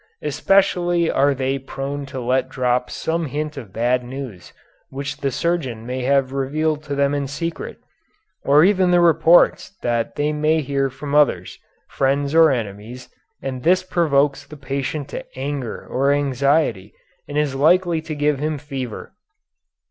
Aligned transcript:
"Especially 0.23 1.11
are 1.11 1.35
they 1.35 1.59
prone 1.59 2.07
to 2.07 2.19
let 2.19 2.49
drop 2.49 2.89
some 2.89 3.27
hint 3.27 3.55
of 3.55 3.71
bad 3.71 4.03
news 4.03 4.51
which 4.89 5.17
the 5.17 5.29
surgeon 5.29 5.85
may 5.85 6.01
have 6.01 6.31
revealed 6.33 6.81
to 6.85 6.95
them 6.95 7.13
in 7.13 7.27
secret, 7.27 7.77
or 8.43 8.63
even 8.63 8.89
the 8.89 8.99
reports 8.99 9.69
that 9.83 10.15
they 10.15 10.33
may 10.33 10.59
hear 10.61 10.89
from 10.89 11.13
others, 11.13 11.59
friends 11.87 12.33
or 12.33 12.49
enemies, 12.49 13.09
and 13.43 13.61
this 13.61 13.83
provokes 13.83 14.43
the 14.43 14.57
patient 14.57 15.07
to 15.09 15.23
anger 15.37 15.85
or 15.85 16.11
anxiety 16.11 16.95
and 17.27 17.37
is 17.37 17.53
likely 17.53 18.01
to 18.01 18.15
give 18.15 18.39
him 18.39 18.57
fever. 18.57 19.13